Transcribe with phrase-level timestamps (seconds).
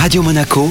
[0.00, 0.70] Radio Monaco,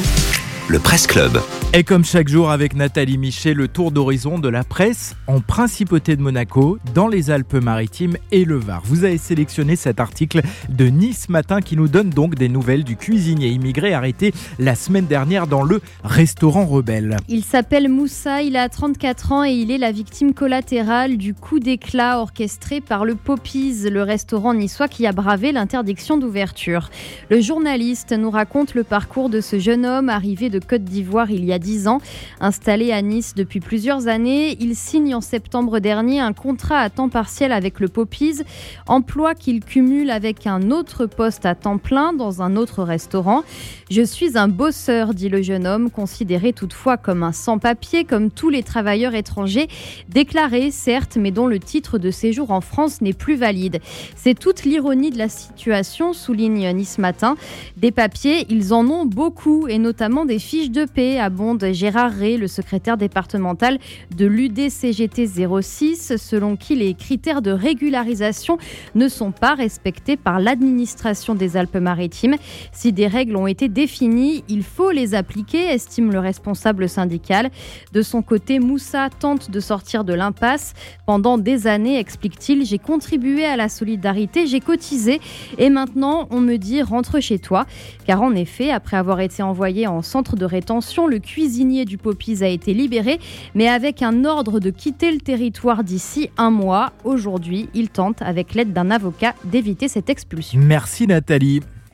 [0.67, 1.39] le Presse Club.
[1.73, 6.15] Et comme chaque jour avec Nathalie Michet, le tour d'horizon de la presse en Principauté
[6.15, 8.81] de Monaco, dans les Alpes-Maritimes et le Var.
[8.85, 12.95] Vous avez sélectionné cet article de Nice Matin qui nous donne donc des nouvelles du
[12.95, 17.17] cuisinier immigré arrêté la semaine dernière dans le restaurant Rebelle.
[17.27, 21.59] Il s'appelle Moussa, il a 34 ans et il est la victime collatérale du coup
[21.59, 26.89] d'éclat orchestré par le Poppies, le restaurant niçois qui a bravé l'interdiction d'ouverture.
[27.29, 31.45] Le journaliste nous raconte le parcours de ce jeune homme arrivé de Côte d'Ivoire il
[31.45, 31.99] y a 10 ans.
[32.39, 37.09] Installé à Nice depuis plusieurs années, il signe en septembre dernier un contrat à temps
[37.09, 38.41] partiel avec le Poppies,
[38.87, 43.43] emploi qu'il cumule avec un autre poste à temps plein dans un autre restaurant.
[43.89, 48.49] Je suis un bosseur, dit le jeune homme, considéré toutefois comme un sans-papier, comme tous
[48.49, 49.67] les travailleurs étrangers,
[50.09, 53.79] déclaré certes, mais dont le titre de séjour en France n'est plus valide.
[54.15, 57.35] C'est toute l'ironie de la situation, souligne Nice Matin.
[57.77, 62.37] Des papiers, ils en ont beaucoup, et notamment des fiches de paix, abonde Gérard Rey,
[62.37, 63.79] le secrétaire départemental
[64.15, 65.27] de l'UDCGT
[65.61, 68.59] 06, selon qui les critères de régularisation
[68.93, 72.35] ne sont pas respectés par l'administration des Alpes-Maritimes.
[72.71, 77.49] Si des règles ont été définies, il faut les appliquer, estime le responsable syndical.
[77.91, 80.73] De son côté, Moussa tente de sortir de l'impasse.
[81.07, 85.19] Pendant des années, explique-t-il, j'ai contribué à la solidarité, j'ai cotisé
[85.57, 87.65] et maintenant on me dit rentre chez toi.
[88.05, 92.43] Car en effet, après avoir été envoyé en centre de rétention, le cuisinier du Poppies
[92.43, 93.19] a été libéré,
[93.53, 96.93] mais avec un ordre de quitter le territoire d'ici un mois.
[97.03, 100.59] Aujourd'hui, il tente, avec l'aide d'un avocat, d'éviter cette expulsion.
[100.59, 101.61] Merci Nathalie.